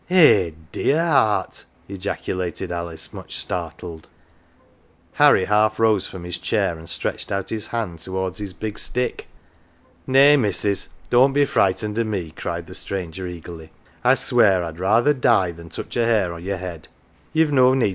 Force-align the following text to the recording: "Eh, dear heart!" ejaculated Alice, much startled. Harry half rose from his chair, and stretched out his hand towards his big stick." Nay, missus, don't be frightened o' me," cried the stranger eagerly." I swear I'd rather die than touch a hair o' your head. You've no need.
"Eh, 0.09 0.49
dear 0.71 0.99
heart!" 1.05 1.65
ejaculated 1.87 2.71
Alice, 2.71 3.13
much 3.13 3.35
startled. 3.37 4.07
Harry 5.13 5.45
half 5.45 5.77
rose 5.79 6.07
from 6.07 6.23
his 6.23 6.39
chair, 6.39 6.75
and 6.79 6.89
stretched 6.89 7.31
out 7.31 7.51
his 7.51 7.67
hand 7.67 7.99
towards 7.99 8.39
his 8.39 8.51
big 8.51 8.79
stick." 8.79 9.27
Nay, 10.07 10.37
missus, 10.37 10.89
don't 11.11 11.33
be 11.33 11.45
frightened 11.45 11.99
o' 11.99 12.03
me," 12.03 12.31
cried 12.31 12.65
the 12.65 12.73
stranger 12.73 13.27
eagerly." 13.27 13.69
I 14.03 14.15
swear 14.15 14.63
I'd 14.63 14.79
rather 14.79 15.13
die 15.13 15.51
than 15.51 15.69
touch 15.69 15.95
a 15.95 16.03
hair 16.03 16.33
o' 16.33 16.37
your 16.37 16.57
head. 16.57 16.87
You've 17.31 17.51
no 17.51 17.75
need. 17.75 17.89